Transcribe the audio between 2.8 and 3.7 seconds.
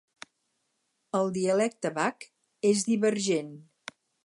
divergent.